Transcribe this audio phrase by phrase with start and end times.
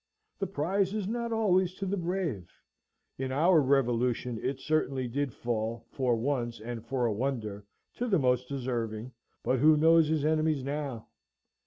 [0.39, 2.49] The prize is not always to the brave.
[3.19, 8.17] In our revolution it certainly did fall, for once and for a wonder, to the
[8.17, 9.11] most deserving:
[9.43, 11.05] but who knows his enemies now?